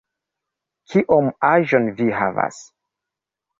[0.93, 2.61] Kiom aĝon vi havas?